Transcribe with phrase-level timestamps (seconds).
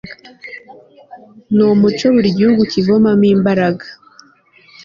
[1.55, 3.85] ni umuco buri gihugu kivomamo imbaraga